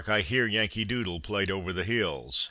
[0.07, 2.39] I hear Yankee Doodle played over the hills!